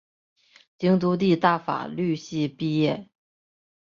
[0.79, 3.07] 京都帝大法律系毕业。